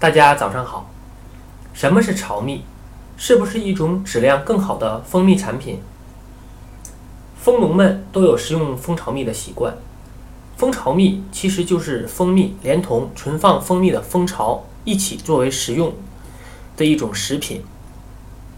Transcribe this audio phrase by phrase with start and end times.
[0.00, 0.88] 大家早上好。
[1.74, 2.64] 什么是巢蜜？
[3.18, 5.78] 是不是一种质量更好的蜂蜜产品？
[7.38, 9.76] 蜂农们都有食用蜂巢蜜的习惯。
[10.56, 15.92] 蜂巢蜜其实就是蜂蜜连同存放蜂蜜的蜂巢一起作为食用
[16.78, 17.62] 的一种食品。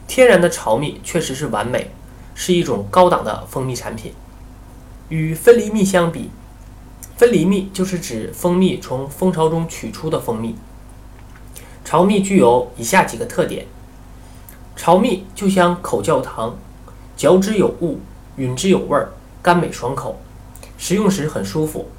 [0.07, 1.91] 天然的巢蜜确实是完美，
[2.37, 4.13] 是一种高档的蜂蜜产品。
[5.09, 6.31] 与分离蜜相比，
[7.17, 10.55] 分离蜜就是指蜂蜜从蜂巢中取出的蜂蜜。
[11.93, 13.67] 巢蜜具有以下几个特点：
[14.75, 16.57] 巢蜜就像口教糖，
[17.19, 18.01] 嚼之有物，
[18.39, 19.13] 吮之有味儿，
[19.43, 20.17] 甘美爽口，
[20.79, 21.91] 食用时很舒服。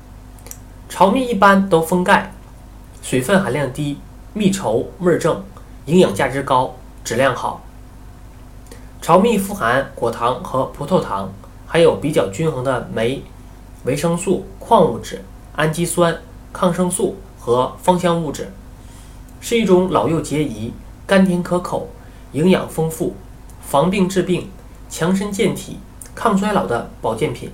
[0.90, 2.34] 巢蜜一般都封盖，
[3.04, 4.00] 水分含量低，
[4.34, 5.44] 蜜稠，味儿正，
[5.86, 6.74] 营养价值高，
[7.04, 7.62] 质量好。
[9.00, 11.32] 巢蜜富含果糖和葡萄糖，
[11.68, 13.22] 还有比较均衡的酶、
[13.84, 15.24] 维生素、矿物质、
[15.56, 16.20] 氨基酸、
[16.52, 18.52] 抗生素和芳香物质。
[19.44, 20.72] 是一种老幼皆宜、
[21.06, 21.90] 甘甜可口、
[22.32, 23.14] 营养丰富、
[23.62, 24.50] 防病治病、
[24.90, 25.80] 强身健体、
[26.16, 27.52] 抗衰老的保健品，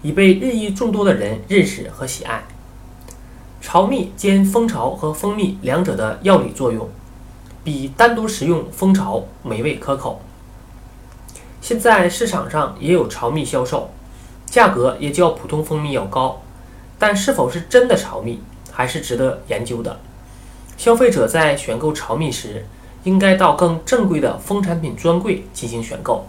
[0.00, 2.44] 已被日益众多的人认识和喜爱。
[3.60, 6.88] 巢蜜兼蜂巢和蜂蜜两者的药理作用，
[7.64, 10.22] 比单独食用蜂巢美味可口。
[11.60, 13.90] 现在市场上也有巢蜜销售，
[14.46, 16.40] 价格也较普通蜂蜜要高，
[16.96, 19.98] 但是否是真的巢蜜，还是值得研究的。
[20.78, 22.64] 消费者在选购巢蜜时，
[23.02, 26.24] 应该到更正规的蜂产品专柜进行选购。